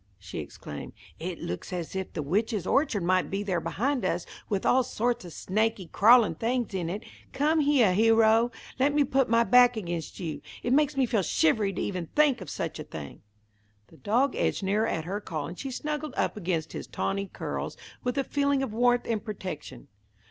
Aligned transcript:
she 0.17 0.39
exclaimed. 0.39 0.93
"It 1.19 1.37
looks 1.37 1.71
as 1.71 1.95
if 1.95 2.11
the 2.11 2.23
witch's 2.23 2.65
orchard 2.65 3.03
might 3.03 3.29
be 3.29 3.43
there 3.43 3.61
behind 3.61 4.03
us, 4.03 4.25
with 4.49 4.65
all 4.65 4.81
sorts 4.81 5.25
of 5.25 5.31
snaky, 5.31 5.85
crawlin' 5.85 6.33
things 6.33 6.73
in 6.73 6.89
it. 6.89 7.03
Come 7.33 7.59
heah, 7.59 7.91
Hero. 7.93 8.49
Let 8.79 8.95
me 8.95 9.03
put 9.03 9.29
my 9.29 9.43
back 9.43 9.77
against 9.77 10.19
you. 10.19 10.41
It 10.63 10.73
makes 10.73 10.97
me 10.97 11.05
feel 11.05 11.21
shivery 11.21 11.71
to 11.73 11.81
even 11.83 12.07
think 12.15 12.41
of 12.41 12.49
such 12.49 12.79
a 12.79 12.83
thing!" 12.83 13.21
The 13.89 13.97
dog 13.97 14.35
edged 14.35 14.63
nearer 14.63 14.87
at 14.87 15.05
her 15.05 15.21
call, 15.21 15.45
and 15.45 15.59
she 15.59 15.69
snuggled 15.69 16.15
up 16.17 16.35
against 16.35 16.73
his 16.73 16.87
tawny 16.87 17.27
curls 17.27 17.77
with 18.03 18.17
a 18.17 18.23
feeling 18.23 18.63
of 18.63 18.73
warmth 18.73 19.05
and 19.05 19.23
protection. 19.23 19.87